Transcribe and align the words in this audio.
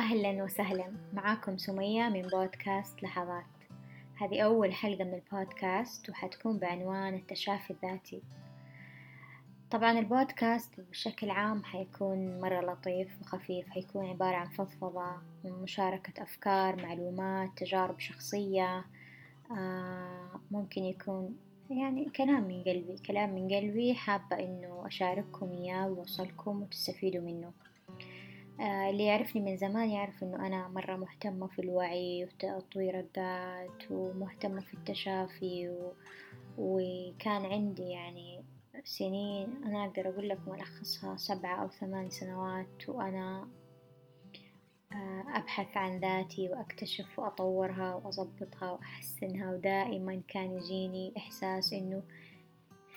أهلا 0.00 0.44
وسهلا. 0.44 0.92
معاكم 1.12 1.58
سمية 1.58 2.08
من 2.08 2.22
بودكاست 2.22 3.02
لحظات. 3.02 3.44
هذه 4.20 4.40
أول 4.40 4.72
حلقة 4.72 5.04
من 5.04 5.14
البودكاست 5.14 6.10
وحتكون 6.10 6.58
بعنوان 6.58 7.14
التشافي 7.14 7.70
الذاتي. 7.70 8.22
طبعا 9.70 9.98
البودكاست 9.98 10.80
بشكل 10.80 11.30
عام 11.30 11.64
حيكون 11.64 12.40
مرة 12.40 12.60
لطيف 12.60 13.20
وخفيف. 13.22 13.70
حيكون 13.70 14.06
عبارة 14.06 14.36
عن 14.36 14.48
فضفضة 14.48 15.12
مشاركة 15.44 16.22
أفكار 16.22 16.82
معلومات 16.82 17.50
تجارب 17.56 18.00
شخصية. 18.00 18.84
آه 19.50 20.40
ممكن 20.50 20.84
يكون 20.84 21.36
يعني 21.70 22.04
كلام 22.04 22.48
من 22.48 22.62
قلبي 22.62 22.96
كلام 23.06 23.34
من 23.34 23.54
قلبي. 23.54 23.94
حابة 23.94 24.38
إنه 24.38 24.82
أشارككم 24.86 25.52
إياه 25.52 25.88
ويوصلكم 25.88 26.62
وتستفيدوا 26.62 27.22
منه. 27.22 27.52
اللي 28.60 29.04
يعرفني 29.04 29.42
من 29.42 29.56
زمان 29.56 29.90
يعرف 29.90 30.22
إنه 30.22 30.46
أنا 30.46 30.68
مرة 30.68 30.96
مهتمة 30.96 31.46
في 31.46 31.58
الوعي 31.58 32.24
وتطوير 32.24 33.00
الذات 33.00 33.90
ومهتمة 33.90 34.60
في 34.60 34.74
التشافي 34.74 35.68
و... 35.68 35.92
وكان 36.58 37.44
عندي 37.44 37.82
يعني 37.82 38.44
سنين 38.84 39.64
أنا 39.64 39.84
أقدر 39.84 40.08
أقول 40.08 40.28
لكم 40.28 40.54
ألخصها 40.54 41.16
سبعة 41.16 41.62
أو 41.62 41.68
ثمان 41.68 42.10
سنوات 42.10 42.88
وأنا 42.88 43.48
آه، 44.92 45.24
أبحث 45.28 45.76
عن 45.76 46.00
ذاتي 46.00 46.48
وأكتشف 46.48 47.18
وأطورها 47.18 47.94
وأضبطها 47.94 48.70
وأحسنها 48.70 49.52
ودائما 49.52 50.22
كان 50.28 50.52
يجيني 50.52 51.12
إحساس 51.16 51.72
إنه 51.72 52.02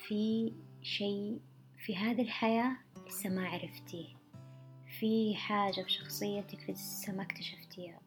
في 0.08 0.54
شيء 0.82 1.40
في 1.86 1.96
هذه 1.96 2.22
الحياة 2.22 2.78
لسه 3.08 3.30
ما 3.30 3.48
عرفتيه. 3.48 4.23
في 5.00 5.36
حاجة 5.36 5.82
في 5.82 5.92
شخصيتك 5.92 6.70
لسه 6.70 7.14
ما 7.14 7.24
اكتشفتيها. 7.24 8.00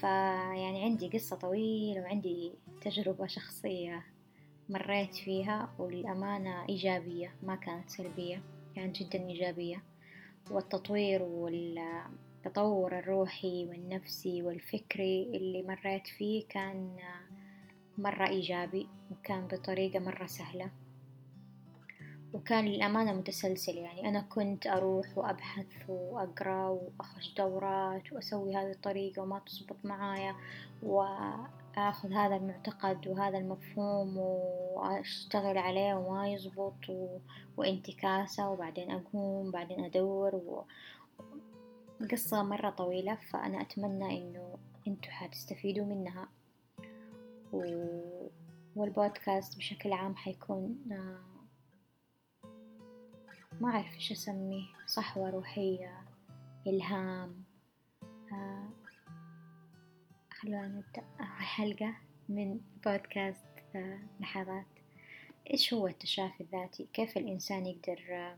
فيعني 0.00 0.84
عندي 0.84 1.08
قصة 1.08 1.36
طويلة 1.36 2.00
وعندي 2.00 2.52
تجربة 2.80 3.26
شخصية 3.26 4.06
مريت 4.68 5.14
فيها 5.14 5.74
وللأمانة 5.78 6.68
إيجابية 6.68 7.34
ما 7.42 7.56
كانت 7.56 7.90
سلبية 7.90 8.42
كانت 8.76 8.96
جدا 9.02 9.28
إيجابية. 9.28 9.82
والتطوير 10.50 11.22
والتطور 11.22 12.98
الروحي 12.98 13.66
والنفسي 13.66 14.42
والفكري 14.42 15.22
اللي 15.22 15.62
مريت 15.62 16.06
فيه 16.06 16.44
كان 16.48 16.96
مرة 17.98 18.28
إيجابي 18.28 18.88
وكان 19.10 19.46
بطريقة 19.46 19.98
مرة 19.98 20.26
سهلة. 20.26 20.70
وكان 22.34 22.64
للأمانة 22.64 23.12
متسلسل 23.12 23.76
يعني 23.76 24.08
أنا 24.08 24.20
كنت 24.20 24.66
أروح 24.66 25.18
وأبحث 25.18 25.66
وأقرأ 25.88 26.68
وأخش 26.68 27.34
دورات 27.34 28.12
وأسوي 28.12 28.56
هذه 28.56 28.70
الطريقة 28.70 29.22
وما 29.22 29.38
تزبط 29.38 29.76
معايا 29.84 30.36
وأخذ 30.82 32.12
هذا 32.12 32.36
المعتقد 32.36 33.08
وهذا 33.08 33.38
المفهوم 33.38 34.16
وأشتغل 34.16 35.58
عليه 35.58 35.94
وما 35.94 36.28
يزبط 36.28 36.88
و... 36.88 37.18
وانتكاسة 37.56 38.50
وبعدين 38.50 38.90
أقوم 38.90 39.50
بعدين 39.50 39.84
أدور 39.84 40.34
و... 40.34 40.64
قصة 42.10 42.42
مرة 42.42 42.70
طويلة 42.70 43.18
فأنا 43.30 43.60
أتمنى 43.60 44.18
إنه 44.18 44.58
أنتوا 44.86 45.10
حتستفيدوا 45.10 45.84
منها. 45.84 46.28
و... 47.52 47.62
والبودكاست 48.76 49.58
بشكل 49.58 49.92
عام 49.92 50.16
حيكون 50.16 50.78
ما 53.60 53.70
أعرف 53.70 53.94
إيش 53.94 54.12
أسميه. 54.12 54.64
صحوة 54.86 55.30
روحية 55.30 56.02
إلهام. 56.66 57.44
آه 58.32 58.68
خلونا 60.30 60.68
نبدأ 60.68 61.04
حلقة 61.38 61.94
من 62.28 62.60
بودكاست 62.84 63.46
آه 63.76 63.98
لحظات. 64.20 64.66
إيش 65.50 65.74
هو 65.74 65.86
التشافي 65.88 66.40
الذاتي؟ 66.40 66.88
كيف 66.92 67.16
الإنسان 67.16 67.66
يقدر 67.66 68.00
آه 68.10 68.36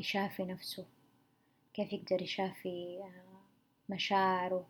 يشافي 0.00 0.44
نفسه؟ 0.44 0.86
كيف 1.74 1.92
يقدر 1.92 2.22
يشافي 2.22 3.00
آه 3.02 3.40
مشاعره؟ 3.88 4.66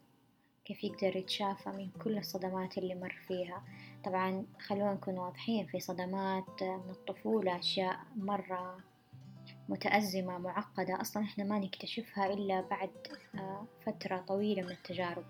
كيف 0.64 0.84
يقدر 0.84 1.16
يتشافى 1.16 1.70
من 1.70 1.90
كل 2.04 2.18
الصدمات 2.18 2.78
اللي 2.78 2.94
مر 2.94 3.16
فيها؟ 3.28 3.64
طبعا 4.04 4.46
خلونا 4.58 4.94
نكون 4.94 5.18
واضحين 5.18 5.66
في 5.66 5.80
صدمات 5.80 6.62
من 6.62 6.90
الطفولة 6.90 7.58
أشياء 7.58 8.00
مرة 8.16 8.89
متأزمة 9.70 10.38
معقدة. 10.38 11.00
أصلا 11.00 11.22
إحنا 11.22 11.44
ما 11.44 11.58
نكتشفها 11.58 12.32
إلا 12.32 12.60
بعد 12.60 12.90
فترة 13.86 14.18
طويلة 14.28 14.62
من 14.62 14.70
التجارب. 14.70 15.24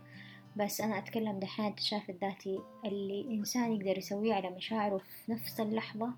بس 0.56 0.80
أنا 0.80 0.98
أتكلم 0.98 1.38
دحين 1.38 1.66
التشافي 1.66 2.12
الذاتي 2.12 2.58
اللي 2.84 3.26
إنسان 3.30 3.72
يقدر 3.72 3.98
يسويه 3.98 4.34
على 4.34 4.50
مشاعره 4.50 4.98
في 4.98 5.32
نفس 5.32 5.60
اللحظة 5.60 6.12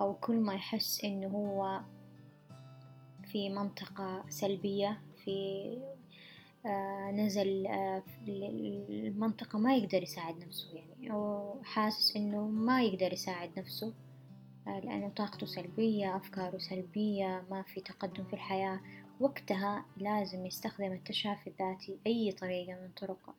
أو 0.00 0.14
كل 0.14 0.36
ما 0.36 0.54
يحس 0.54 1.04
إنه 1.04 1.28
هو 1.28 1.80
في 3.32 3.50
منطقة 3.50 4.24
سلبية 4.28 5.00
في 5.24 5.78
آه 6.66 7.10
نزل 7.10 7.66
آه 7.66 8.02
المنطقة 8.28 9.58
ما 9.58 9.76
يقدر 9.76 10.02
يساعد 10.02 10.38
نفسه 10.46 10.74
يعني 10.74 11.12
أو 11.12 11.54
حاسس 11.62 12.16
إنه 12.16 12.46
ما 12.46 12.82
يقدر 12.82 13.12
يساعد 13.12 13.58
نفسه. 13.58 13.92
لأنه 14.66 15.08
طاقته 15.08 15.46
سلبية 15.46 16.16
أفكاره 16.16 16.58
سلبية 16.58 17.44
ما 17.50 17.62
في 17.62 17.80
تقدم 17.80 18.24
في 18.24 18.32
الحياة. 18.32 18.80
وقتها 19.20 19.84
لازم 19.96 20.46
يستخدم 20.46 20.92
التشافي 20.92 21.46
الذاتي 21.50 21.98
أي 22.06 22.32
طريقة 22.32 22.80
من 22.80 22.88
طرق 23.00 23.34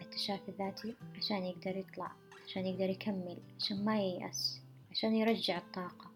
التشافي 0.00 0.48
الذاتي 0.48 0.94
عشان 1.16 1.44
يقدر 1.44 1.76
يطلع 1.76 2.12
عشان 2.46 2.66
يقدر 2.66 2.90
يكمل 2.90 3.38
عشان 3.58 3.84
ما 3.84 4.00
ييأس 4.00 4.60
عشان 4.90 5.14
يرجع 5.14 5.58
الطاقة. 5.58 6.10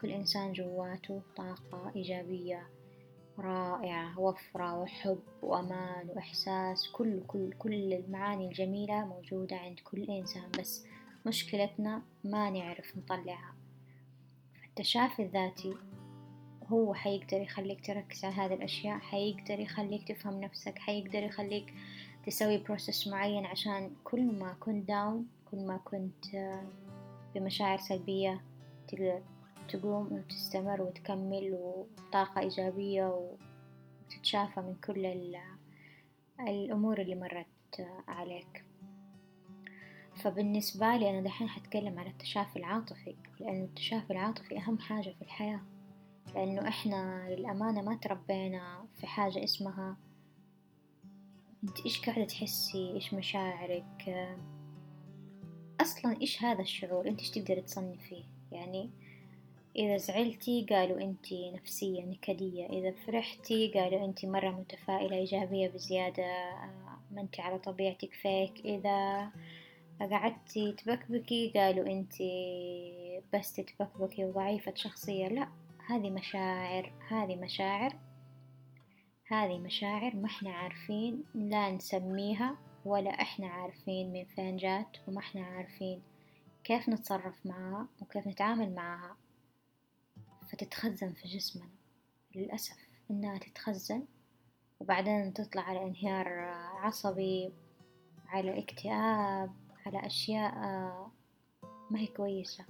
كل 0.00 0.10
إنسان 0.10 0.52
جواته 0.52 1.22
طاقة 1.36 1.92
إيجابية 1.96 2.66
رائعة 3.38 4.20
وفرة 4.20 4.78
وحب 4.78 5.18
وأمان 5.42 6.08
وإحساس. 6.08 6.88
كل 6.88 7.20
كل 7.26 7.52
كل 7.58 7.92
المعاني 7.92 8.48
الجميلة 8.48 9.04
موجودة 9.04 9.56
عند 9.56 9.80
كل 9.80 10.02
إنسان. 10.02 10.50
بس 10.58 10.86
مشكلتنا 11.26 12.02
ما 12.24 12.50
نعرف 12.50 12.96
نطلعها. 12.96 13.55
التشافي 14.76 15.22
الذاتي 15.22 15.74
هو 16.72 16.94
حيقدر 16.94 17.40
يخليك 17.40 17.86
تركز 17.86 18.24
على 18.24 18.34
هذه 18.34 18.54
الأشياء 18.54 18.98
حيقدر 18.98 19.60
يخليك 19.60 20.08
تفهم 20.08 20.40
نفسك 20.40 20.78
حيقدر 20.78 21.22
يخليك 21.22 21.74
تسوي 22.26 22.58
process 22.58 23.08
معين 23.08 23.46
عشان 23.46 23.90
كل 24.04 24.22
ما 24.22 24.56
كنت 24.60 24.88
down 24.88 25.26
كل 25.50 25.66
ما 25.66 25.76
كنت 25.76 26.24
بمشاعر 27.34 27.78
سلبية 27.78 28.40
تقدر 28.88 29.22
تقوم 29.68 30.12
وتستمر 30.12 30.82
وتكمل 30.82 31.52
وطاقة 31.52 32.40
إيجابية 32.40 33.34
وتتشافى 34.10 34.60
من 34.60 34.74
كل 34.86 35.36
الأمور 36.40 37.00
اللي 37.00 37.14
مرت 37.14 37.86
عليك. 38.08 38.65
فبالنسبة 40.16 40.96
لي 40.96 41.10
أنا 41.10 41.20
دحين 41.20 41.48
حتكلم 41.48 41.98
على 41.98 42.10
التشافي 42.10 42.56
العاطفي 42.56 43.14
لأنه 43.40 43.64
التشافي 43.64 44.10
العاطفي 44.10 44.58
أهم 44.58 44.78
حاجة 44.78 45.10
في 45.10 45.22
الحياة. 45.22 45.60
لأنه 46.34 46.68
إحنا 46.68 47.28
للأمانة 47.28 47.82
ما 47.82 47.96
تربينا 47.96 48.86
في 49.00 49.06
حاجة 49.06 49.44
اسمها 49.44 49.96
أنت 51.64 51.80
إيش 51.80 52.00
قاعدة 52.06 52.24
تحسي؟ 52.24 52.90
إيش 52.94 53.14
مشاعرك؟ 53.14 54.36
أصلا 55.80 56.20
إيش 56.20 56.42
هذا 56.42 56.60
الشعور؟ 56.60 57.08
أنت 57.08 57.20
إيش 57.20 57.30
تقدري 57.30 57.60
تصنفيه؟ 57.60 58.24
يعني 58.52 58.90
إذا 59.76 59.96
زعلتي 59.96 60.66
قالوا 60.70 61.00
أنت 61.00 61.32
نفسية 61.32 62.02
نكدية 62.02 62.66
إذا 62.66 62.90
فرحتي 63.06 63.72
قالوا 63.74 64.04
أنت 64.04 64.24
مرة 64.24 64.50
متفائلة 64.50 65.16
إيجابية 65.16 65.68
بزيادة 65.68 66.26
ما 67.10 67.20
أنت 67.20 67.40
على 67.40 67.58
طبيعتك 67.58 68.12
فيك. 68.12 68.60
إذا 68.64 69.30
قعدتي 70.00 70.72
تبكبكي؟ 70.72 71.52
قالوا 71.56 71.86
انتي 71.86 73.22
بس 73.34 73.52
تتبكبكي 73.52 74.24
وضعيفة 74.24 74.74
شخصية. 74.74 75.28
لا 75.28 75.48
هذه 75.86 76.10
مشاعر 76.10 76.92
هذه 77.08 77.36
مشاعر 77.36 77.96
هذه 79.28 79.58
مشاعر 79.58 80.16
ما 80.16 80.26
إحنا 80.26 80.50
عارفين 80.50 81.24
لا 81.34 81.70
نسميها 81.70 82.56
ولا 82.84 83.10
إحنا 83.10 83.46
عارفين 83.46 84.12
من 84.12 84.24
فين 84.24 84.56
جات 84.56 84.96
وما 85.08 85.18
إحنا 85.18 85.46
عارفين 85.46 86.02
كيف 86.64 86.88
نتصرف 86.88 87.46
معها 87.46 87.88
وكيف 88.00 88.26
نتعامل 88.26 88.74
معها. 88.74 89.16
فتتخزن 90.52 91.12
في 91.12 91.28
جسمنا 91.28 91.68
للأسف 92.34 92.76
إنها 93.10 93.38
تتخزن. 93.38 94.02
وبعدين 94.80 95.34
تطلع 95.34 95.62
على 95.62 95.82
انهيار 95.82 96.28
عصبي 96.82 97.52
على 98.26 98.58
اكتئاب. 98.58 99.65
على 99.86 100.06
أشياء 100.06 100.54
ما 101.90 101.98
هي 101.98 102.06
كويسة. 102.06 102.64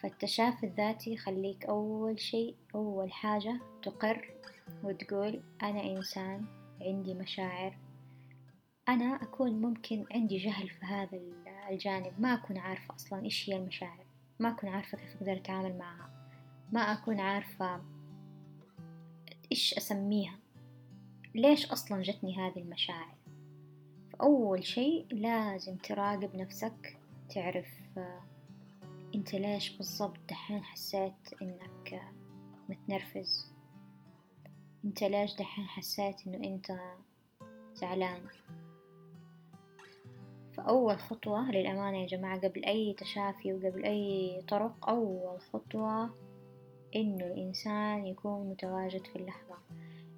فالتشافي 0.00 0.66
الذاتي 0.66 1.12
يخليك 1.12 1.66
أول 1.66 2.20
شيء 2.20 2.56
أول 2.74 3.12
حاجة 3.12 3.60
تقر 3.82 4.34
وتقول 4.82 5.42
أنا 5.62 5.84
إنسان 5.84 6.44
عندي 6.80 7.14
مشاعر. 7.14 7.78
أنا 8.88 9.22
أكون 9.22 9.60
ممكن 9.60 10.04
عندي 10.12 10.36
جهل 10.36 10.68
في 10.68 10.84
هذا 10.84 11.20
الجانب 11.70 12.12
ما 12.18 12.34
أكون 12.34 12.58
عارفة 12.58 12.94
أصلا 12.94 13.24
إيش 13.24 13.50
هي 13.50 13.56
المشاعر. 13.56 14.06
ما 14.38 14.50
أكون 14.50 14.68
عارفة 14.70 14.98
كيف 14.98 15.16
أقدر 15.16 15.32
أتعامل 15.32 15.78
معها. 15.78 16.10
ما 16.72 16.80
أكون 16.80 17.20
عارفة 17.20 17.80
إيش 19.52 19.74
أسميها. 19.74 20.38
ليش 21.34 21.66
أصلا 21.66 22.02
جتني 22.02 22.36
هذه 22.36 22.58
المشاعر؟ 22.58 23.14
فأول 24.24 24.64
شيء 24.64 25.06
لازم 25.10 25.76
تراقب 25.76 26.36
نفسك 26.36 26.98
تعرف 27.34 27.66
أنت 29.14 29.34
ليش 29.34 29.76
بالضبط 29.76 30.18
دحين 30.28 30.64
حسيت 30.64 31.42
إنك 31.42 32.02
متنرفز؟ 32.68 33.52
أنت 34.84 35.04
ليش 35.04 35.34
دحين 35.34 35.64
حسيت 35.64 36.26
إنه 36.26 36.48
أنت 36.48 36.80
زعلان؟ 37.74 38.20
فأول 40.52 40.98
خطوة 40.98 41.50
للأمانة 41.50 41.98
يا 41.98 42.06
جماعة 42.06 42.40
قبل 42.40 42.64
أي 42.64 42.94
تشافي 42.98 43.52
وقبل 43.52 43.84
أي 43.84 44.42
طرق 44.48 44.88
أول 44.88 45.40
خطوة 45.40 46.14
إنه 46.96 47.26
الإنسان 47.26 48.06
يكون 48.06 48.50
متواجد 48.50 49.06
في 49.06 49.16
اللحظة. 49.16 49.58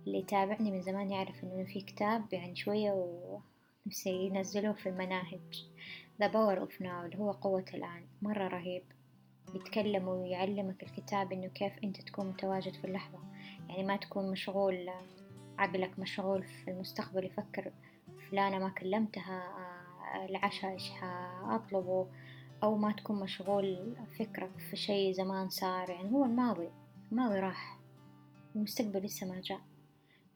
اللي 0.07 0.19
يتابعني 0.19 0.71
من 0.71 0.83
زمان 0.83 1.11
يعرف 1.11 1.45
إنه 1.45 1.65
في 1.65 1.81
كتاب 1.81 2.33
يعني 2.33 2.57
شوية 2.57 2.93
ونفسي 2.93 3.56
ينزلوه 4.07 4.73
في 4.73 4.89
المناهج. 4.89 5.65
The 6.23 6.27
Power 6.27 6.69
of 6.69 6.81
Now 6.81 7.05
اللي 7.05 7.19
هو 7.19 7.31
قوة 7.31 7.65
الآن. 7.75 8.07
مرة 8.23 8.49
رهيب. 8.49 8.83
يتكلم 9.55 10.09
ويعلمك 10.09 10.83
الكتاب 10.83 11.33
إنه 11.33 11.47
كيف 11.47 11.73
أنت 11.85 12.01
تكون 12.01 12.27
متواجد 12.27 12.75
في 12.75 12.85
اللحظة. 12.85 13.19
يعني 13.69 13.85
ما 13.85 13.97
تكون 13.97 14.31
مشغول 14.31 14.91
عقلك 15.59 15.99
مشغول 15.99 16.43
في 16.45 16.71
المستقبل 16.71 17.25
يفكر 17.25 17.73
فلانة 18.31 18.59
ما 18.59 18.69
كلمتها 18.69 19.43
العشاء 20.29 20.73
إيش 20.73 20.91
حأطلبه 20.91 22.07
أو 22.63 22.77
ما 22.77 22.93
تكون 22.93 23.21
مشغول 23.21 23.97
فكرك 24.19 24.59
في 24.71 24.77
شيء 24.77 25.13
زمان 25.13 25.49
صار. 25.49 25.91
يعني 25.91 26.13
هو 26.13 26.25
الماضي 26.25 26.69
الماضي 27.13 27.39
راح 27.39 27.79
المستقبل 28.57 29.01
لسه 29.01 29.27
ما 29.27 29.41
جاء. 29.41 29.61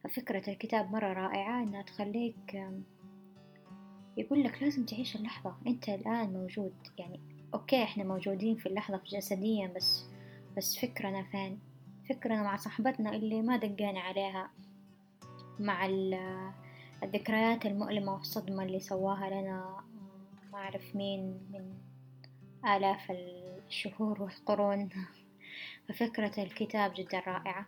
ففكرة 0.03 0.49
الكتاب 0.49 0.91
مرة 0.91 1.13
رائعة 1.13 1.63
إنها 1.63 1.81
تخليك 1.81 2.71
يقول 4.17 4.43
لك 4.43 4.63
لازم 4.63 4.85
تعيش 4.85 5.15
اللحظة. 5.15 5.55
أنت 5.67 5.89
الآن 5.89 6.33
موجود. 6.33 6.73
يعني 6.97 7.19
أوكي 7.53 7.83
إحنا 7.83 8.03
موجودين 8.03 8.55
في 8.57 8.65
اللحظة 8.65 9.01
جسديا 9.05 9.67
بس 9.75 10.05
بس 10.57 10.79
فكرنا 10.79 11.23
فين؟ 11.23 11.59
فكرنا 12.09 12.43
مع 12.43 12.55
صاحبتنا 12.55 13.15
اللي 13.15 13.41
ما 13.41 13.57
دقينا 13.57 13.99
عليها. 13.99 14.51
مع 15.59 15.85
الذكريات 17.03 17.65
المؤلمة 17.65 18.13
والصدمة 18.13 18.63
اللي 18.63 18.79
سواها 18.79 19.29
لنا. 19.29 19.83
ما 20.51 20.57
أعرف 20.57 20.95
مين 20.95 21.39
من 21.51 21.73
آلاف 22.65 23.11
الشهور 23.67 24.21
والقرون. 24.23 24.89
ففكرة 25.89 26.43
الكتاب 26.43 26.93
جدا 26.95 27.19
رائعة. 27.19 27.65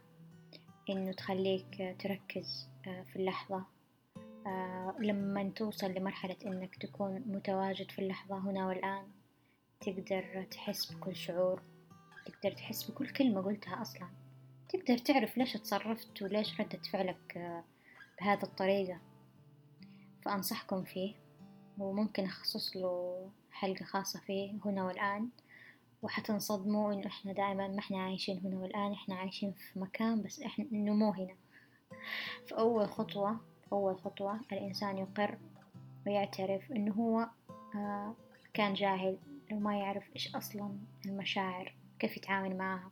إنه 0.90 1.12
تخليك 1.12 1.96
تركز 2.00 2.70
آه، 2.88 3.04
في 3.04 3.16
اللحظة. 3.16 3.64
آه، 4.48 4.96
لما 5.00 5.52
توصل 5.56 5.92
لمرحلة 5.92 6.36
إنك 6.46 6.76
تكون 6.76 7.24
متواجد 7.26 7.92
في 7.92 8.00
اللحظة 8.00 8.38
هنا 8.38 8.68
والآن 8.68 9.04
تقدر 9.82 10.44
تحس 10.52 10.92
بكل 10.92 11.16
شعور 11.16 11.62
تقدر 12.26 12.52
تحس 12.52 12.92
بكل 12.92 13.10
كلمة 13.10 13.42
قلتها 13.42 13.82
أصلا. 13.82 14.08
تقدر 14.70 14.98
تعرف 14.98 15.38
ليش 15.38 15.54
تصرفت 15.54 16.22
وليش 16.22 16.62
ردة 16.62 16.80
فعلك 16.94 17.38
آه، 17.38 17.64
بهذه 18.20 18.44
الطريقة. 18.44 19.00
فأنصحكم 20.22 20.84
فيه 20.84 21.16
وممكن 21.78 22.26
أخصص 22.26 22.78
له 22.78 23.30
حلقة 23.52 23.86
خاصة 23.86 24.20
فيه 24.20 24.54
هنا 24.66 24.84
والآن. 24.84 25.30
وحتنصدموا 26.02 26.94
إنه 26.94 27.08
إحنا 27.08 27.34
دائما 27.34 27.68
ما 27.68 27.80
إحنا 27.80 28.04
عايشين 28.04 28.40
هنا 28.46 28.58
والآن 28.58 28.92
إحنا 28.92 29.16
عايشين 29.16 29.52
في 29.52 29.80
مكان 29.80 30.22
بس 30.22 30.42
إحنا 30.42 30.66
إنه 30.72 30.94
مو 30.94 31.12
هنا. 31.12 31.36
فأول 32.50 32.88
خطوة 32.90 33.40
أول 33.74 33.98
خطوة 33.98 34.40
الإنسان 34.52 34.98
يقر 34.98 35.38
ويعترف 36.08 36.72
إنه 36.72 36.94
هو 36.94 37.28
آه 37.76 38.14
كان 38.54 38.74
جاهل 38.74 39.18
وما 39.52 39.80
يعرف 39.80 40.04
إيش 40.16 40.36
أصلا 40.36 40.78
المشاعر 41.06 41.74
كيف 42.00 42.18
يتعامل 42.18 42.58
معها. 42.58 42.92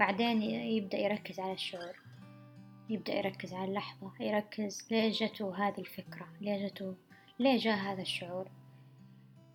بعدين 0.00 0.42
يبدأ 0.42 0.98
يركز 0.98 1.40
على 1.40 1.52
الشعور 1.52 2.00
يبدأ 2.90 3.14
يركز 3.14 3.54
على 3.54 3.64
اللحظة 3.64 4.12
يركز 4.20 4.86
ليه 4.90 5.10
جته 5.10 5.68
هذه 5.68 5.78
الفكرة 5.78 6.28
ليه 6.40 6.66
جته 6.66 6.94
ليه 7.38 7.58
جاء 7.58 7.76
هذا 7.76 8.02
الشعور. 8.02 8.48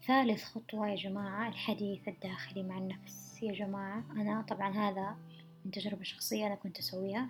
ثالث 0.08 0.44
خطوة 0.44 0.90
يا 0.90 0.96
جماعة 0.96 1.48
الحديث 1.48 2.08
الداخلي 2.08 2.64
مع 2.64 2.78
النفس. 2.78 3.44
يا 3.44 3.54
جماعة 3.54 4.04
أنا 4.12 4.42
طبعا 4.42 4.70
هذا 4.70 5.18
من 5.66 5.72
تجربة 5.72 6.04
شخصية 6.04 6.48
أنا 6.48 6.56
كنت 6.56 6.80
أسويها. 6.80 7.30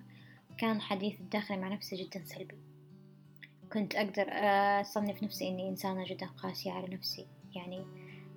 كان 0.58 0.82
حديث 0.82 1.20
الداخلي 1.20 1.58
مع 1.58 1.68
نفسي 1.68 1.96
جدا 1.96 2.24
سلبي. 2.26 2.69
كنت 3.74 3.96
أقدر 3.96 4.26
أصنف 4.82 5.24
نفسي 5.24 5.48
إني 5.48 5.70
إنسانة 5.70 6.06
جدا 6.08 6.26
قاسية 6.26 6.72
على 6.72 6.88
نفسي. 6.88 7.28
يعني 7.56 7.86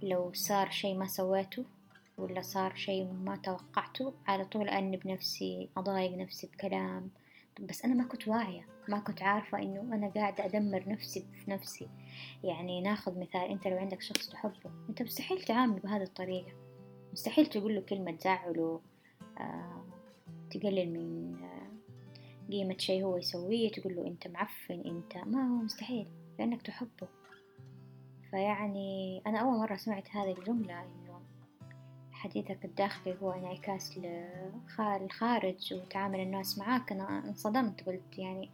لو 0.02 0.30
صار 0.34 0.70
شي 0.70 0.94
ما 0.94 1.06
سويته 1.06 1.64
ولا 2.18 2.42
صار 2.42 2.74
شي 2.74 3.04
ما 3.04 3.36
توقعته 3.36 4.14
على 4.26 4.44
طول 4.44 4.68
أنب 4.68 5.06
نفسي 5.06 5.68
أضايق 5.76 6.16
نفسي 6.16 6.46
بكلام. 6.46 7.10
بس 7.60 7.84
أنا 7.84 7.94
ما 7.94 8.04
كنت 8.04 8.28
واعية 8.28 8.66
ما 8.88 8.98
كنت 8.98 9.22
عارفة 9.22 9.58
إنه 9.58 9.80
أنا 9.80 10.08
قاعدة 10.08 10.44
أدمر 10.44 10.88
نفسي 10.88 11.26
في 11.44 11.50
نفسي. 11.50 11.88
يعني 12.44 12.80
ناخذ 12.80 13.20
مثال 13.20 13.50
أنت 13.50 13.66
لو 13.66 13.76
عندك 13.76 14.00
شخص 14.00 14.28
تحبه 14.28 14.70
أنت 14.88 15.02
مستحيل 15.02 15.42
تعامله 15.42 15.80
بهذه 15.80 16.02
الطريقة. 16.02 16.52
مستحيل 17.12 17.46
تقول 17.46 17.74
له 17.74 17.80
كلمة 17.80 18.12
تزعله 18.12 18.80
آه 19.38 19.84
تقلل 20.50 20.92
من 20.92 21.34
آه 21.42 21.61
قيمة 22.50 22.76
شي 22.78 23.02
هو 23.02 23.16
يسويه 23.16 23.70
تقول 23.70 23.96
له 23.96 24.06
أنت 24.06 24.28
معفن 24.28 24.80
أنت 24.80 25.16
ما 25.16 25.48
هو 25.48 25.62
مستحيل 25.62 26.06
لأنك 26.38 26.62
تحبه. 26.62 27.08
فيعني 28.30 29.22
أنا 29.26 29.38
أول 29.38 29.58
مرة 29.58 29.76
سمعت 29.76 30.16
هذه 30.16 30.38
الجملة 30.38 30.82
إنه 30.82 31.20
حديثك 32.12 32.64
الداخلي 32.64 33.16
هو 33.22 33.32
انعكاس 33.32 33.98
للخارج 33.98 35.74
وتعامل 35.74 36.20
الناس 36.20 36.58
معاك. 36.58 36.92
أنا 36.92 37.28
انصدمت 37.28 37.86
قلت 37.86 38.18
يعني 38.18 38.50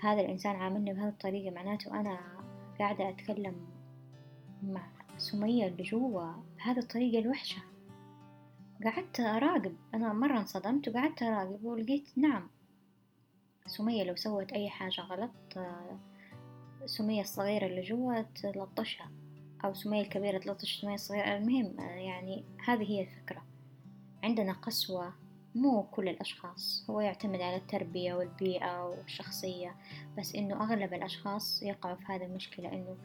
هذا 0.00 0.20
الإنسان 0.20 0.56
عاملني 0.56 0.92
بهذه 0.92 1.08
الطريقة. 1.08 1.54
معناته 1.54 2.00
أنا 2.00 2.18
قاعدة 2.78 3.08
أتكلم 3.08 3.66
مع 4.62 4.86
سمية 5.18 5.66
اللي 5.66 5.82
جوا 5.82 6.32
بهذه 6.56 6.78
الطريقة 6.78 7.18
الوحشة. 7.18 7.62
قعدت 8.84 9.20
أراقب. 9.20 9.76
أنا 9.94 10.12
مرة 10.12 10.38
انصدمت 10.38 10.88
وقعدت 10.88 11.22
أراقب 11.22 11.64
ولقيت 11.64 12.08
نعم 12.16 12.50
سمية 13.66 14.04
لو 14.04 14.16
سوت 14.16 14.52
أي 14.52 14.70
حاجة 14.70 15.00
غلط 15.00 15.58
سمية 16.86 17.20
الصغيرة 17.20 17.66
اللي 17.66 17.80
جوا 17.80 18.22
تلطشها 18.22 19.10
أو 19.64 19.74
سمية 19.74 20.00
الكبيرة 20.02 20.38
تلطش 20.38 20.80
سمية 20.80 20.94
الصغيرة. 20.94 21.36
المهم 21.36 21.80
يعني 21.80 22.44
هذه 22.66 22.90
هي 22.90 23.00
الفكرة. 23.00 23.42
عندنا 24.24 24.52
قسوة 24.52 25.12
مو 25.54 25.82
كل 25.82 26.08
الأشخاص 26.08 26.86
هو 26.90 27.00
يعتمد 27.00 27.40
على 27.40 27.56
التربية 27.56 28.14
والبيئة 28.14 28.84
والشخصية 28.84 29.76
بس 30.18 30.34
إنه 30.34 30.64
أغلب 30.64 30.94
الأشخاص 30.94 31.62
يقعوا 31.62 31.96
في 31.96 32.04
هذه 32.08 32.24
المشكلة 32.24 32.72
إنه 32.72 32.96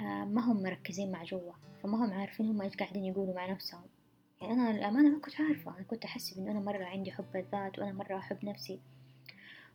آه، 0.00 0.24
ما 0.24 0.40
هم 0.40 0.62
مركزين 0.62 1.12
مع 1.12 1.24
جوا 1.24 1.52
فما 1.82 2.04
هم 2.04 2.12
عارفين 2.12 2.46
هم 2.46 2.62
إيش 2.62 2.76
قاعدين 2.76 3.04
يقولوا 3.04 3.34
مع 3.34 3.50
نفسهم. 3.50 3.82
يعني 4.40 4.52
أنا 4.52 4.70
الأمانة 4.70 5.08
ما 5.08 5.20
كنت 5.20 5.40
عارفة 5.40 5.76
أنا 5.76 5.82
كنت 5.82 6.04
أحس 6.04 6.38
إنه 6.38 6.50
أنا 6.50 6.60
مرة 6.60 6.84
عندي 6.84 7.12
حب 7.12 7.36
الذات 7.36 7.78
وأنا 7.78 7.92
مرة 7.92 8.18
أحب 8.18 8.44
نفسي. 8.44 8.80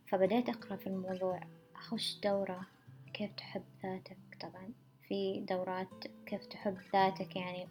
فبدأت 0.06 0.48
أقرأ 0.48 0.76
في 0.76 0.86
الموضوع 0.86 1.40
أخش 1.76 2.18
دورة 2.22 2.66
كيف 3.14 3.32
تحب 3.32 3.62
ذاتك 3.82 4.18
طبعا 4.40 4.72
في 5.08 5.40
دورات 5.48 6.06
كيف 6.26 6.46
تحب 6.46 6.76
ذاتك 6.92 7.36
يعني 7.36 7.68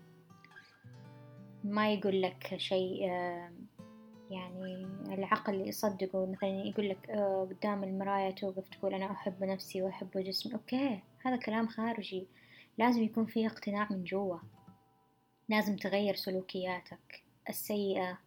ما 1.64 1.94
يقول 1.94 2.22
لك 2.22 2.56
شيء 2.58 3.10
آه، 3.10 3.52
يعني 4.32 4.88
العقل 5.14 5.68
يصدقه 5.68 6.26
مثلا 6.26 6.50
يقول 6.50 6.90
لك 6.90 7.10
آه، 7.10 7.48
قدام 7.50 7.84
المراية 7.84 8.32
توقف 8.32 8.70
تقول 8.70 8.94
أنا 8.94 9.12
أحب 9.12 9.44
نفسي 9.44 9.82
وأحب 9.82 10.10
جسمي 10.16 10.54
أوكي 10.54 11.00
هذا 11.26 11.36
كلام 11.36 11.68
خارجي. 11.68 12.28
لازم 12.78 13.04
يكون 13.04 13.26
فيه 13.26 13.48
اقتناع 13.48 13.88
من 13.92 14.04
جوا 14.04 14.38
لازم 15.50 15.76
تغير 15.76 16.16
سلوكياتك 16.16 17.24
السيئة 17.50 18.18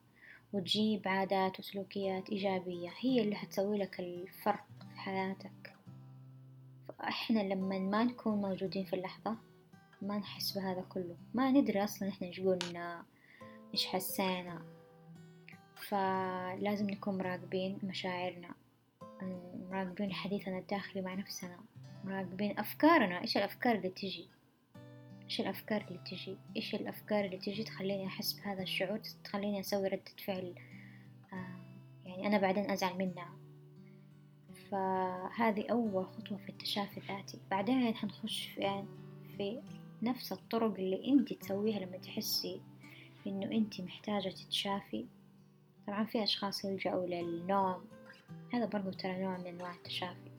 وتجيب 0.57 1.09
عادات 1.09 1.59
وسلوكيات 1.61 2.31
إيجابية 2.31 2.91
هي 2.99 3.21
اللي 3.21 3.37
حتسوي 3.37 3.79
لك 3.79 4.01
الفرق 4.01 4.65
في 4.95 5.01
حياتك. 5.01 5.77
فإحنا 6.89 7.41
لما 7.41 7.79
ما 7.79 8.05
نكون 8.05 8.41
موجودين 8.43 8.85
في 8.85 8.97
اللحظة 8.97 9.37
ما 10.03 10.19
نحس 10.19 10.59
بهذا 10.59 10.85
كله. 10.89 11.17
ما 11.35 11.51
ندري 11.51 11.85
أصلا 11.85 12.09
إحنا 12.09 12.27
إيش 12.27 12.41
قلنا 12.41 13.05
إيش 13.75 13.87
حسينا. 13.87 14.63
فلازم 15.75 16.91
نكون 16.91 17.19
مراقبين 17.19 17.79
مشاعرنا 17.83 18.55
مراقبين 19.71 20.13
حديثنا 20.13 20.59
الداخلي 20.59 21.03
مع 21.03 21.15
نفسنا 21.15 21.59
مراقبين 22.05 22.59
أفكارنا. 22.59 23.21
إيش 23.21 23.37
الأفكار 23.37 23.75
اللي 23.75 23.89
تجي؟ 23.89 24.29
إيش 25.27 25.41
الأفكار 25.41 25.85
اللي 25.89 25.99
تجي؟ 25.99 26.37
إيش 26.57 26.75
الأفكار 26.75 27.25
اللي 27.25 27.37
تجي 27.37 27.65
تخليني 27.65 28.07
أحس 28.07 28.33
بهذا 28.33 28.63
الشعور؟ 28.63 29.01
تخليني 29.25 29.61
أسوي 29.61 29.89
ردة 29.89 30.13
فعل 30.25 30.55
آه 31.33 31.57
يعني 32.05 32.27
أنا 32.27 32.39
بعدين 32.39 32.71
أزعل 32.71 32.99
منها. 32.99 33.37
فهذه 34.71 35.67
أول 35.71 36.07
خطوة 36.07 36.39
في 36.39 36.49
التشافي 36.49 36.97
الذاتي. 36.97 37.39
بعدين 37.51 37.95
حنخش 37.95 38.47
في, 38.47 38.61
يعني 38.61 38.87
في 39.37 39.61
نفس 40.03 40.33
الطرق 40.33 40.75
اللي 40.79 41.09
أنت 41.09 41.33
تسويها 41.33 41.79
لما 41.79 41.97
تحسي 41.97 42.61
إنه 43.27 43.47
أنت 43.47 43.81
محتاجة 43.81 44.29
تتشافي. 44.29 45.07
طبعا 45.87 46.05
في 46.05 46.23
أشخاص 46.23 46.65
يلجأوا 46.65 47.07
للنوم. 47.07 47.85
هذا 48.53 48.67
برضو 48.67 48.91
ترى 48.91 49.23
نوع 49.23 49.39
من 49.39 49.47
أنواع 49.47 49.75
التشافي. 49.75 50.31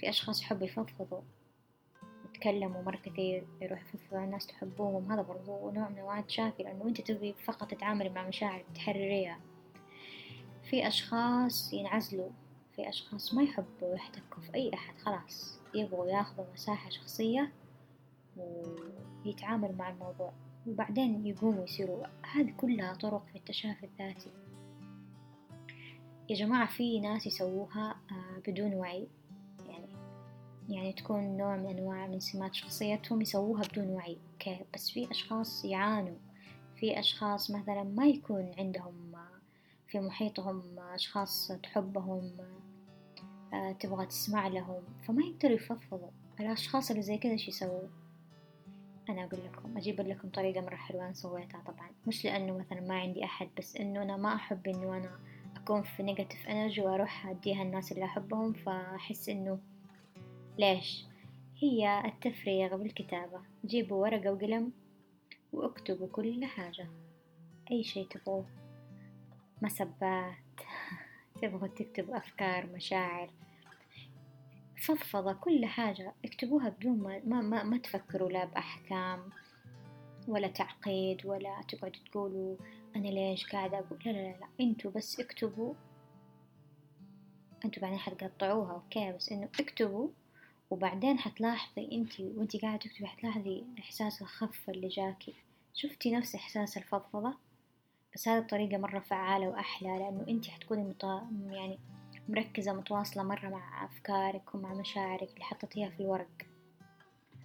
في 0.00 0.08
أشخاص 0.08 0.42
يحبوا 0.42 0.66
يفضفضوا. 0.66 1.22
يتكلموا 2.44 2.82
مرة 2.82 2.96
كثير 2.96 3.46
يروحوا 3.60 4.00
على 4.12 4.24
الناس 4.24 4.46
تحبوهم 4.46 5.12
هذا 5.12 5.22
برضو 5.22 5.70
نوع 5.70 5.88
من 5.88 5.98
أنواع 5.98 6.18
التشافي 6.18 6.62
لأنه 6.62 6.88
أنت 6.88 7.00
تبغي 7.00 7.34
فقط 7.44 7.70
تتعاملي 7.70 8.08
مع 8.08 8.28
مشاعرك 8.28 8.64
تحرريها. 8.74 9.40
في 10.70 10.86
أشخاص 10.86 11.72
ينعزلوا 11.72 12.30
في 12.76 12.88
أشخاص 12.88 13.34
ما 13.34 13.42
يحبوا 13.42 13.94
يحتكوا 13.94 14.42
في 14.42 14.54
أي 14.54 14.70
أحد 14.74 14.98
خلاص. 14.98 15.60
يبغوا 15.74 16.06
ياخذوا 16.06 16.44
مساحة 16.52 16.90
شخصية 16.90 17.52
ويتعاملوا 18.36 19.74
مع 19.74 19.90
الموضوع. 19.90 20.32
وبعدين 20.66 21.26
يقوموا 21.26 21.64
يصيروا. 21.64 22.06
هذه 22.34 22.50
كلها 22.50 22.94
طرق 22.94 23.26
في 23.26 23.38
التشافي 23.38 23.86
الذاتي. 23.86 24.30
يا 26.30 26.34
جماعة 26.36 26.66
في 26.66 27.00
ناس 27.00 27.26
يسووها 27.26 27.96
آه، 28.10 28.42
بدون 28.46 28.74
وعي. 28.74 29.08
يعني 30.68 30.92
تكون 30.92 31.36
نوع 31.36 31.56
من 31.56 31.66
أنواع 31.66 32.06
من 32.06 32.20
سمات 32.20 32.54
شخصيتهم 32.54 33.20
يسووها 33.22 33.62
بدون 33.62 33.88
وعي 33.88 34.18
أوكي 34.32 34.64
بس 34.74 34.90
في 34.90 35.10
أشخاص 35.10 35.64
يعانوا. 35.64 36.16
في 36.76 36.98
أشخاص 36.98 37.50
مثلا 37.50 37.82
ما 37.82 38.06
يكون 38.06 38.52
عندهم 38.58 39.14
في 39.88 40.00
محيطهم 40.00 40.78
أشخاص 40.78 41.52
تحبهم 41.62 42.32
آه، 43.52 43.72
تبغى 43.72 44.06
تسمع 44.06 44.48
لهم 44.48 44.82
فما 45.06 45.22
يقدروا 45.24 45.54
يفضفضوا. 45.54 46.10
الأشخاص 46.40 46.90
اللي 46.90 47.02
زي 47.02 47.18
كذا 47.18 47.32
إيش 47.32 47.48
يسووا؟ 47.48 47.88
أنا 49.08 49.24
أقول 49.24 49.40
لكم 49.44 49.76
أجيب 49.76 50.00
لكم 50.00 50.28
طريقة 50.28 50.60
مرة 50.60 50.76
حلوة 50.76 51.04
أنا 51.04 51.12
سويتها 51.12 51.60
طبعا. 51.66 51.90
مش 52.06 52.24
لأنه 52.24 52.58
مثلا 52.58 52.80
ما 52.80 52.94
عندي 52.94 53.24
أحد 53.24 53.48
بس 53.58 53.76
إنه 53.76 54.02
أنا 54.02 54.16
ما 54.16 54.34
أحب 54.34 54.66
إنه 54.66 54.96
أنا 54.96 55.18
أكون 55.56 55.82
في 55.82 56.02
negative 56.02 56.48
energy 56.48 56.80
وأروح 56.80 57.26
أديها 57.26 57.62
الناس 57.62 57.92
اللي 57.92 58.04
أحبهم 58.04 58.52
فأحس 58.52 59.28
إنه 59.28 59.58
ليش؟ 60.58 61.04
هي 61.62 62.02
التفريغ 62.04 62.76
بالكتابة. 62.76 63.40
جيبوا 63.64 64.02
ورقة 64.02 64.32
وقلم 64.32 64.72
واكتبوا 65.52 66.08
كل 66.08 66.44
حاجة. 66.44 66.88
أي 67.70 67.84
شي 67.84 68.04
تبغوه. 68.04 68.46
مسبات. 69.62 70.60
تبغوا 71.42 71.68
تكتبوا 71.68 72.16
أفكار 72.16 72.66
مشاعر. 72.66 73.30
فضفضة 74.86 75.32
كل 75.32 75.66
حاجة. 75.66 76.14
اكتبوها 76.24 76.68
بدون 76.68 76.98
ما, 76.98 77.20
ما, 77.24 77.40
ما, 77.40 77.62
ما 77.62 77.78
تفكروا 77.78 78.30
لا 78.30 78.44
بأحكام 78.44 79.30
ولا 80.28 80.48
تعقيد 80.48 81.26
ولا 81.26 81.60
تقعدوا 81.68 82.02
تقولوا 82.10 82.56
أنا 82.96 83.08
ليش 83.08 83.46
قاعدة 83.46 83.78
أقول. 83.78 83.98
لا 84.04 84.10
لا 84.12 84.36
لا. 84.40 84.48
أنتوا 84.60 84.90
بس 84.90 85.20
اكتبوا. 85.20 85.74
أنتوا 87.64 87.82
بعدين 87.82 87.98
حتقطعوها 87.98 88.72
أوكي؟ 88.72 89.12
بس 89.12 89.32
إنه 89.32 89.48
اكتبوا 89.60 90.08
وبعدين 90.70 91.18
حتلاحظي 91.18 91.88
انتي 91.92 92.32
وانتي 92.36 92.58
قاعدة 92.58 92.78
تكتبي 92.78 93.06
حتلاحظي 93.06 93.64
إحساس 93.78 94.22
الخفة 94.22 94.72
اللي 94.72 94.88
جاكي. 94.88 95.34
شفتي 95.74 96.16
نفس 96.16 96.34
إحساس 96.34 96.76
الفضفضة؟ 96.76 97.34
بس 98.14 98.28
هذه 98.28 98.38
الطريقة 98.38 98.78
مرة 98.78 98.98
فعالة 98.98 99.48
وأحلى 99.48 99.88
لأنه 99.88 100.24
أنت 100.28 100.46
حتكوني 100.46 100.84
مطا... 100.84 101.28
يعني 101.50 101.78
مركزة 102.28 102.72
متواصلة 102.72 103.22
مرة 103.22 103.48
مع 103.48 103.84
أفكارك 103.84 104.54
ومع 104.54 104.74
مشاعرك 104.74 105.28
اللي 105.30 105.44
حطيتيها 105.44 105.88
في 105.88 106.00
الورق. 106.00 106.46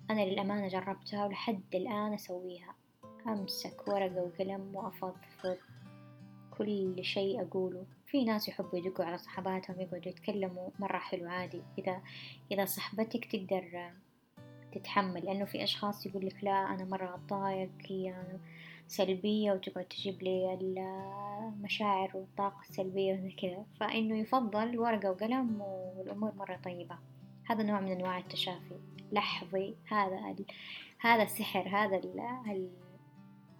أنا 0.09 0.21
للأمانة 0.21 0.67
جربتها 0.67 1.25
ولحد 1.25 1.61
الآن 1.75 2.13
أسويها. 2.13 2.75
أمسك 3.27 3.87
ورقة 3.87 4.21
وقلم 4.21 4.75
وأفضفض 4.75 5.57
كل 6.57 7.03
شيء 7.03 7.41
أقوله. 7.41 7.85
في 8.11 8.23
ناس 8.23 8.49
يحبوا 8.49 8.79
يدقوا 8.79 9.05
على 9.05 9.17
صحباتهم 9.17 9.81
يقعدوا 9.81 10.11
يتكلموا 10.11 10.69
مرة 10.79 10.97
حلو 10.97 11.29
عادي. 11.29 11.61
إذا 11.77 12.01
إذا 12.51 12.65
صحبتك 12.65 13.25
تقدر 13.25 13.91
تتحمل 14.71 15.25
لأنه 15.25 15.45
في 15.45 15.63
أشخاص 15.63 16.05
يقول 16.05 16.25
لك 16.25 16.43
لا 16.43 16.51
أنا 16.51 16.85
مرة 16.85 17.15
أتضايق 17.15 17.71
هي 17.85 18.15
سلبية 18.87 19.51
وتقعد 19.51 19.85
تجيب 19.85 20.23
لي 20.23 20.53
المشاعر 20.53 22.11
والطاقة 22.13 22.61
السلبية 22.61 23.13
وزي 23.13 23.31
كذا. 23.31 23.65
فإنه 23.79 24.17
يفضل 24.17 24.79
ورقة 24.79 25.11
وقلم 25.11 25.61
والأمور 25.61 26.35
مرة 26.35 26.59
طيبة. 26.63 26.97
هذا 27.45 27.63
نوع 27.63 27.79
من 27.79 27.91
أنواع 27.91 28.17
التشافي. 28.17 28.79
لحظي 29.11 29.75
هذا 29.87 30.17
ال... 30.17 30.45
هذا 30.99 31.23
السحر 31.23 31.67
هذا 31.67 31.97
ال... 31.97 32.19
ال... 32.47 32.69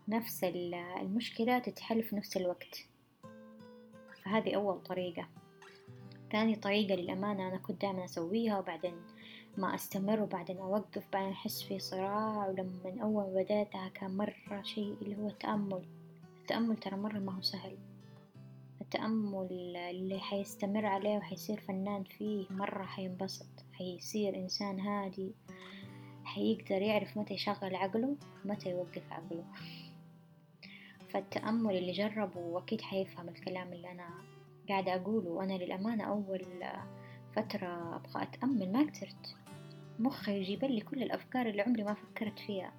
نفس 0.08 0.44
المشكلة 0.44 1.60
تتحل 1.60 2.03
في 2.03 2.15
نفس 2.15 2.38
الوقت. 2.38 2.86
فهذه 4.29 4.55
أول 4.55 4.83
طريقة. 4.83 5.27
ثاني 6.31 6.55
طريقة 6.55 6.95
للأمانة 6.95 7.48
أنا 7.48 7.57
كنت 7.57 7.81
دائما 7.81 8.05
أسويها 8.05 8.59
وبعدين 8.59 8.93
ما 9.57 9.75
أستمر 9.75 10.21
وبعدين 10.21 10.57
أوقف 10.57 11.07
بعدين 11.13 11.31
أحس 11.31 11.62
في 11.62 11.79
صراع 11.79 12.48
ولما 12.48 13.01
أول 13.01 13.24
ما 13.24 13.43
بدأتها 13.43 13.88
كان 13.89 14.17
مرة 14.17 14.62
شيء 14.62 14.95
اللي 15.01 15.17
هو 15.17 15.27
التأمل 15.27 15.86
التأمل 16.41 16.77
ترى 16.77 16.95
مرة 16.95 17.19
ما 17.19 17.38
هو 17.38 17.41
سهل. 17.41 17.77
التأمل 18.81 19.75
اللي 19.77 20.19
حيستمر 20.19 20.86
عليه 20.86 21.17
وحيصير 21.17 21.59
فنان 21.59 22.03
فيه 22.03 22.45
مرة 22.50 22.83
حينبسط. 22.83 23.65
حيصير 23.74 24.36
إنسان 24.36 24.79
هادي. 24.79 25.31
حيقدر 26.24 26.81
يعرف 26.81 27.17
متى 27.17 27.33
يشغل 27.33 27.75
عقله 27.75 28.15
متى 28.45 28.69
يوقف 28.69 29.12
عقله. 29.12 29.43
فالتأمل 31.10 31.78
اللي 31.78 31.92
جربه 31.92 32.60
أكيد 32.60 32.82
حيفهم 32.82 33.30
الكلام 33.30 33.74
اللي 33.74 33.92
أنا 33.92 34.10
قاعدة 34.70 34.96
أقوله. 34.96 35.30
وأنا 35.30 35.54
للأمانة 35.54 36.04
أول 36.04 36.46
فترة 37.36 37.96
أبغى 37.96 38.24
أتأمل 38.24 38.72
ما 38.72 38.80
قدرت. 38.80 39.36
مخي 40.00 40.39
يجيب 40.39 40.63
لي 40.66 40.82
كل 40.82 41.04
الأفكار 41.04 41.46
اللي 41.46 41.62
عمري 41.62 41.84
ما 41.84 41.94
فكرت 41.94 42.39
فيها. 42.39 42.74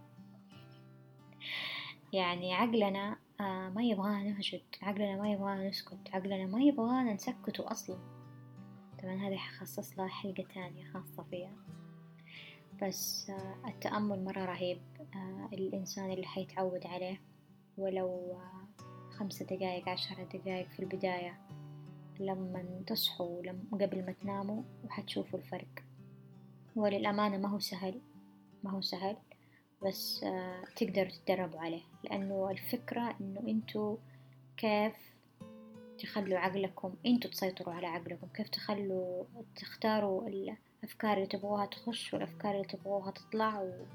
يعني 2.13 2.55
عقلنا 2.55 3.17
آه، 3.41 3.69
ما 3.69 3.83
يبغانا 3.83 4.23
نهجد. 4.23 4.63
عقلنا 4.83 5.17
ما 5.17 5.33
يبغانا 5.33 5.69
نسكت. 5.69 6.15
عقلنا 6.15 6.47
ما 6.47 6.63
يبغانا 6.63 7.13
نسكته 7.13 7.71
أصلا. 7.71 7.99
طبعا 9.03 9.15
هذه 9.15 9.37
حخصص 9.37 9.99
لها 9.99 10.09
حلقة 10.09 10.45
تانية 10.55 10.85
خاصة 10.85 11.23
فيها. 11.23 11.53
بس 12.83 13.31
آه، 13.31 13.69
التأمل 13.69 14.25
مرة 14.25 14.45
رهيب. 14.45 14.81
آه، 15.15 15.49
الإنسان 15.53 16.11
اللي 16.13 16.27
حيتعود 16.27 16.87
عليه. 16.87 17.30
ولو 17.81 18.39
خمسة 19.11 19.45
دقايق 19.45 19.89
عشرة 19.89 20.25
دقايق 20.25 20.69
في 20.69 20.81
البداية. 20.81 21.41
لما 22.21 22.83
تصحوا 22.87 23.43
قبل 23.73 24.07
ما 24.07 24.13
تناموا 24.13 24.63
وحتشوفوا 24.85 25.39
الفرق. 25.39 25.69
وللأمانة 26.77 27.37
ما 27.37 27.49
هو 27.49 27.59
سهل 27.59 28.01
ما 28.65 28.71
هو 28.71 28.81
سهل 28.81 29.17
بس 29.87 30.25
آه 30.25 30.65
تقدروا 30.77 31.11
تتدربوا 31.11 31.61
عليه. 31.61 31.83
لأنه 32.05 32.51
الفكرة 32.51 33.17
إنه 33.21 33.41
أنتوا 33.49 33.97
كيف 34.57 34.95
تخلوا 35.99 36.39
عقلكم 36.39 36.95
أنتوا 37.07 37.31
تسيطروا 37.31 37.75
على 37.75 37.87
عقلكم. 37.87 38.27
كيف 38.35 38.49
تخلوا 38.49 39.25
تختاروا 39.57 40.29
الأفكار 40.29 41.17
اللي 41.17 41.27
تبغوها 41.27 41.67
تخش 41.67 42.15
والأفكار 42.15 42.55
اللي 42.55 42.67
تبغوها 42.67 43.11
تطلع 43.11 43.61
و... 43.63 43.87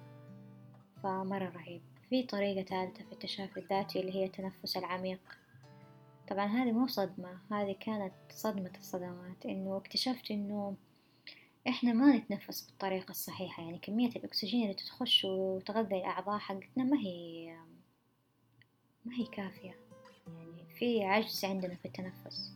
فمرة 1.03 1.49
رهيب. 1.49 1.81
في 2.15 2.23
طريقة 2.23 2.63
ثالثة 2.63 3.03
في 3.03 3.11
التشافي 3.11 3.59
الذاتي 3.59 3.99
اللي 3.99 4.15
هي 4.15 4.25
التنفس 4.25 4.77
العميق. 4.77 5.19
طبعا 6.27 6.45
هذه 6.45 6.71
مو 6.71 6.87
صدمة 6.87 7.39
هذه 7.51 7.75
كانت 7.79 8.13
صدمة 8.29 8.71
الصدمات 8.79 9.45
إنه 9.45 9.77
اكتشفت 9.77 10.31
إنه 10.31 10.75
إحنا 11.67 11.93
ما 11.93 12.17
نتنفس 12.17 12.61
بالطريقة 12.61 13.11
الصحيحة 13.11 13.63
يعني 13.63 13.77
كمية 13.77 14.09
الأكسجين 14.09 14.61
اللي 14.61 14.73
تخش 14.73 15.25
وتغذي 15.25 15.97
الأعضاء 15.97 16.37
حقتنا 16.37 16.83
ما 16.83 16.99
هي 16.99 17.47
ما 19.05 19.13
هي 19.15 19.25
كافية. 19.25 19.75
يعني 20.27 20.65
في 20.79 21.03
عجز 21.03 21.45
عندنا 21.45 21.75
في 21.75 21.85
التنفس. 21.85 22.53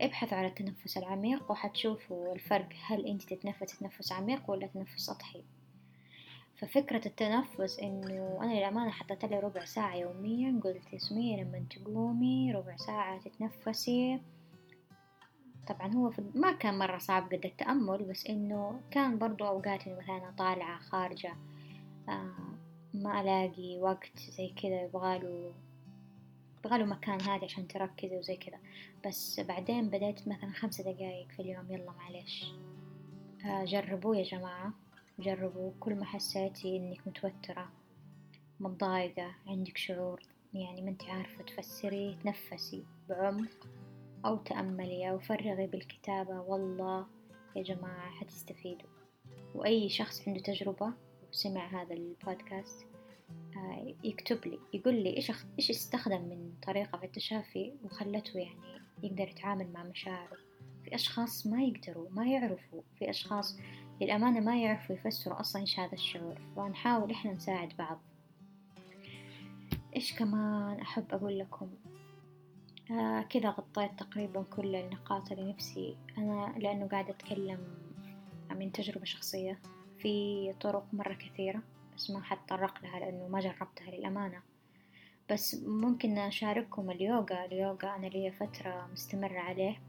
ابحثوا 0.00 0.38
على 0.38 0.46
التنفس 0.46 0.98
العميق 0.98 1.50
وحتشوفوا 1.50 2.34
الفرق 2.34 2.68
هل 2.86 3.06
أنت 3.06 3.22
تتنفس 3.22 3.78
تنفس 3.78 4.12
عميق 4.12 4.50
ولا 4.50 4.66
تنفس 4.66 5.00
سطحي 5.00 5.44
ففكرة 6.58 7.06
التنفس 7.06 7.78
إنه 7.78 8.38
أنا 8.42 8.52
للأمانة 8.52 8.90
حطيت 8.90 9.24
لي 9.24 9.38
ربع 9.38 9.64
ساعة 9.64 9.96
يوميا 9.96 10.60
قلت 10.64 10.92
يا 10.92 10.98
سمية 10.98 11.42
لما 11.42 11.64
تقومي 11.70 12.52
ربع 12.52 12.76
ساعة 12.76 13.18
تتنفسي. 13.18 14.20
طبعا 15.66 15.94
هو 15.94 16.10
في 16.10 16.22
ما 16.34 16.52
كان 16.52 16.78
مرة 16.78 16.98
صعب 16.98 17.34
قد 17.34 17.44
التأمل 17.44 18.04
بس 18.04 18.26
إنه 18.26 18.80
كان 18.90 19.18
برضو 19.18 19.46
أوقات 19.46 19.86
إنه 19.86 19.96
مثلا 19.96 20.32
طالعة 20.38 20.78
خارجة 20.78 21.36
آه 22.08 22.34
ما 22.94 23.20
ألاقي 23.20 23.78
وقت 23.80 24.18
زي 24.18 24.48
كذا 24.62 24.82
يبغاله 24.82 25.52
يبغاله 26.58 26.84
مكان 26.84 27.20
هادي 27.20 27.44
عشان 27.44 27.68
تركزي 27.68 28.16
وزي 28.16 28.36
كذا. 28.36 28.58
بس 29.06 29.40
بعدين 29.40 29.88
بدأت 29.88 30.28
مثلا 30.28 30.50
خمسة 30.50 30.92
دقايق 30.92 31.28
في 31.28 31.42
اليوم 31.42 31.66
يلا 31.70 31.92
معلش. 31.92 32.52
آه 33.44 33.64
جربوه 33.64 34.16
يا 34.16 34.24
جماعة. 34.24 34.72
جربوا 35.18 35.72
كل 35.80 35.94
ما 35.94 36.04
حسيتي 36.04 36.76
إنك 36.76 37.08
متوترة 37.08 37.72
متضايقة 38.60 39.34
عندك 39.46 39.76
شعور 39.76 40.22
يعني 40.54 40.82
ما 40.82 40.90
أنت 40.90 41.04
عارفة 41.04 41.44
تفسري 41.44 42.18
تنفسي 42.24 42.84
بعمق 43.08 43.68
أو 44.26 44.36
تأملي 44.36 45.10
أو 45.10 45.18
فرغي 45.18 45.66
بالكتابة 45.66 46.40
والله 46.40 47.06
يا 47.56 47.62
جماعة 47.62 48.10
حتستفيدوا. 48.10 48.88
وأي 49.54 49.88
شخص 49.88 50.28
عنده 50.28 50.40
تجربة 50.40 50.92
وسمع 51.30 51.82
هذا 51.82 51.94
البودكاست 51.94 52.86
آه، 53.56 53.94
يكتب 54.04 54.46
لي 54.46 54.58
يقول 54.74 54.94
لي 54.94 55.16
إيش 55.16 55.32
إيش 55.58 55.70
استخدم 55.70 56.20
من 56.22 56.52
طريقة 56.66 56.98
في 56.98 57.06
التشافي 57.06 57.72
وخلته 57.84 58.38
يعني 58.38 58.80
يقدر 59.02 59.28
يتعامل 59.28 59.72
مع 59.72 59.82
مشاعره. 59.82 60.36
في 60.84 60.94
أشخاص 60.94 61.46
ما 61.46 61.62
يقدروا 61.62 62.10
ما 62.10 62.26
يعرفوا. 62.26 62.82
في 62.98 63.10
أشخاص 63.10 63.58
للأمانة 64.00 64.40
ما 64.40 64.62
يعرفوا 64.62 64.96
يفسروا 64.96 65.40
أصلا 65.40 65.62
إيش 65.62 65.80
هذا 65.80 65.92
الشعور 65.92 66.40
فنحاول 66.56 67.10
إحنا 67.10 67.32
نساعد 67.32 67.72
بعض. 67.78 67.98
إيش 69.96 70.14
كمان 70.18 70.80
أحب 70.80 71.04
أقول 71.10 71.38
لكم؟ 71.38 71.70
آه 72.90 73.22
كذا 73.22 73.50
غطيت 73.50 73.90
تقريبا 73.98 74.42
كل 74.42 74.76
النقاط 74.76 75.32
اللي 75.32 75.52
نفسي. 75.52 75.96
أنا 76.18 76.54
لأنه 76.58 76.86
قاعدة 76.86 77.10
أتكلم 77.10 77.58
من 78.50 78.72
تجربة 78.72 79.04
شخصية. 79.04 79.58
في 79.98 80.52
طرق 80.60 80.86
مرة 80.92 81.14
كثيرة 81.14 81.62
بس 81.96 82.10
ما 82.10 82.22
حتطرق 82.22 82.82
لها 82.82 83.00
لأنه 83.00 83.28
ما 83.28 83.40
جربتها 83.40 83.90
للأمانة. 83.90 84.42
بس 85.30 85.54
ممكن 85.54 86.18
أشارككم 86.18 86.90
اليوغا. 86.90 87.44
اليوغا 87.44 87.96
أنا 87.96 88.06
لي 88.06 88.30
فترة 88.30 88.88
مستمرة 88.92 89.38
عليه. 89.38 89.80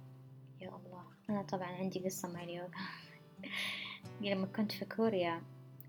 يا 0.62 0.70
الله 0.70 1.04
أنا 1.30 1.42
طبعا 1.42 1.68
عندي 1.68 2.00
قصة 2.00 2.34
مع 2.34 2.44
اليوغا. 2.44 2.72
لما 4.22 4.46
كنت 4.46 4.72
في 4.72 4.86
كوريا 4.86 5.42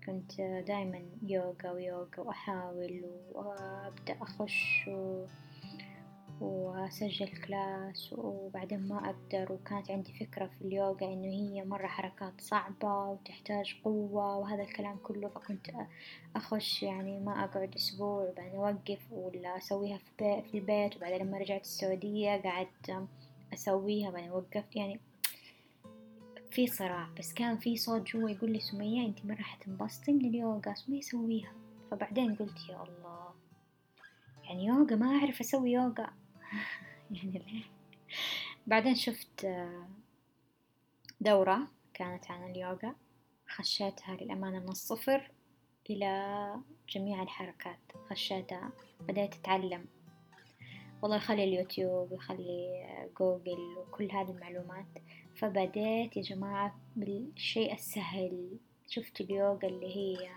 كنت 0.05 0.41
دايما 0.41 1.01
يوغا 1.23 1.71
ويوغا 1.71 2.19
وأحاول 2.19 3.05
وأبدأ 3.33 4.17
أخش 4.21 4.87
و... 4.87 5.25
وأسجل 6.41 7.27
كلاس 7.27 8.13
وبعدين 8.13 8.87
ما 8.87 9.09
أقدر. 9.09 9.51
وكانت 9.51 9.91
عندي 9.91 10.13
فكرة 10.13 10.45
في 10.45 10.61
اليوغا 10.61 11.13
إنه 11.13 11.27
هي 11.27 11.63
مرة 11.65 11.87
حركات 11.87 12.41
صعبة 12.41 13.05
وتحتاج 13.05 13.75
قوة 13.83 14.37
وهذا 14.37 14.63
الكلام 14.63 14.97
كله 15.03 15.27
فكنت 15.27 15.71
أخش 16.35 16.83
يعني 16.83 17.19
ما 17.19 17.43
أقعد 17.43 17.75
أسبوع 17.75 18.23
وبعدين 18.23 18.55
أوقف 18.55 19.11
ولا 19.11 19.57
أسويها 19.57 19.97
في, 19.97 20.41
في 20.51 20.57
البيت. 20.57 20.97
وبعدين 20.97 21.27
لما 21.27 21.37
رجعت 21.37 21.61
السعودية 21.61 22.41
قعدت 22.41 23.07
أسويها 23.53 24.11
بعدين 24.11 24.31
وقفت. 24.31 24.75
يعني 24.75 24.99
في 26.51 26.67
صراع 26.67 27.09
بس 27.19 27.33
كان 27.33 27.57
في 27.57 27.77
صوت 27.77 28.01
جوا 28.01 28.29
يقول 28.29 28.51
لي 28.51 28.59
سمية 28.59 29.05
انت 29.07 29.25
مرة 29.25 29.41
حتنبسطي 29.41 30.13
من 30.13 30.25
اليوغا؟ 30.25 30.73
سمية 30.73 31.01
سويها 31.01 31.53
فبعدين 31.91 32.35
قلت 32.35 32.69
يا 32.69 32.83
الله. 32.83 33.33
يعني 34.43 34.65
يوغا 34.65 34.95
ما 34.95 35.17
أعرف 35.17 35.39
أسوي 35.39 35.71
يوغا. 35.71 36.09
يعني 37.11 37.31
ليه؟ 37.31 37.63
بعدين 38.67 38.95
شفت 38.95 39.47
دورة 41.21 41.67
كانت 41.93 42.31
عن 42.31 42.51
اليوغا. 42.51 42.95
خشيتها 43.47 44.15
للأمانة 44.15 44.59
من 44.59 44.69
الصفر 44.69 45.31
إلى 45.89 46.55
جميع 46.89 47.23
الحركات. 47.23 47.79
خشيتها 48.09 48.71
بدأت 48.99 49.35
أتعلم 49.35 49.85
والله 51.01 51.17
يخلي 51.17 51.43
اليوتيوب 51.43 52.13
يخلي 52.13 52.85
جوجل 53.19 53.77
وكل 53.77 54.11
هذه 54.11 54.31
المعلومات. 54.31 54.87
فبديت 55.39 56.17
يا 56.17 56.21
جماعة 56.21 56.75
بالشيء 56.95 57.73
السهل. 57.73 58.57
شفت 58.87 59.21
اليوغا 59.21 59.67
اللي 59.67 59.95
هي 59.95 60.29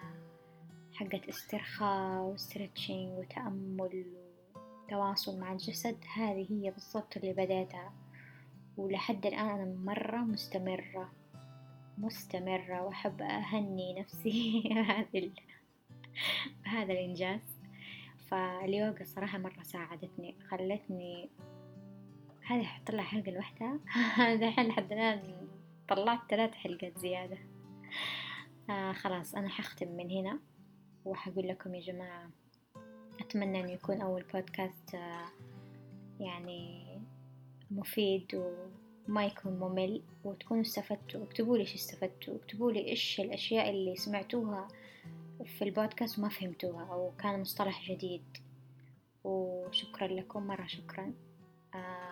حقت 0.95 1.29
استرخاء 1.29 2.23
وستريتشنج 2.23 3.19
وتأمل 3.19 4.07
وتواصل 4.55 5.41
مع 5.41 5.53
الجسد. 5.53 5.97
هذه 6.15 6.47
هي 6.51 6.71
بالضبط 6.71 7.17
اللي 7.17 7.33
بديتها 7.33 7.93
ولحد 8.77 9.27
الآن 9.27 9.49
أنا 9.49 9.65
مرة 9.65 10.17
مستمرة 10.17 11.13
مستمرة 11.99 12.83
وأحب 12.83 13.23
أهني 13.23 14.01
نفسي 14.01 14.63
بهذا 16.65 16.93
الإنجاز. 16.93 17.59
فاليوغا 18.29 19.05
صراحة 19.05 19.39
مرة 19.39 19.63
ساعدتني 19.63 20.35
خلتني 20.49 21.31
هذه 22.53 22.65
حطلع 22.65 23.03
حلقة 23.03 23.31
لوحدها؟ 23.33 23.79
دحين 24.41 24.67
لحد 24.67 24.93
الآن 24.93 25.49
طلعت 25.89 26.19
ثلاث 26.31 26.51
حلقات 26.51 26.99
زيادة. 26.99 27.39
آه 28.71 28.93
خلاص 28.93 29.35
أنا 29.35 29.49
حختم 29.49 29.89
من 29.97 30.11
هنا 30.11 30.39
وحقول 31.05 31.49
لكم 31.49 31.75
يا 31.75 31.81
جماعة 31.81 32.31
أتمنى 33.21 33.61
أنه 33.61 33.73
يكون 33.73 34.01
أول 34.01 34.23
بودكاست 34.35 34.95
آه 34.95 35.25
يعني 36.21 36.85
مفيد 37.71 38.35
وما 39.09 39.27
يكون 39.27 39.53
ممل 39.53 40.03
وتكونوا 40.25 40.63
استفدتوا. 40.63 41.25
اكتبوا 41.25 41.57
لي 41.57 41.63
إيش 41.63 41.75
استفدتوا. 41.75 42.37
اكتبوا 42.37 42.73
لي 42.73 42.89
إيش 42.89 43.21
الأشياء 43.21 43.71
اللي 43.71 43.97
سمعتوها 43.97 44.69
في 45.45 45.65
البودكاست 45.65 46.19
وما 46.19 46.29
فهمتوها 46.29 46.85
أو 46.93 47.13
كان 47.19 47.41
مصطلح 47.41 47.91
جديد. 47.91 48.25
وشكرا 49.25 50.07
لكم 50.07 50.47
مرة 50.47 50.67
شكرا. 50.67 51.13
آه 51.75 52.12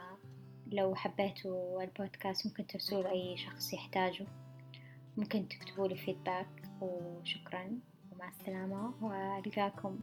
لو 0.72 0.94
حبيتوا 0.94 1.83
البودكاست 1.83 2.46
ممكن 2.46 2.66
ترسلوا 2.66 3.02
لأي 3.02 3.37
شخص 3.37 3.72
يحتاجه. 3.72 4.26
ممكن 5.16 5.48
تكتبوا 5.48 5.88
لي 5.88 5.96
فيدباك 5.96 6.62
وشكرا 6.80 7.80
ومع 8.12 8.28
السلامة 8.28 8.94
وألقاكم. 9.04 10.00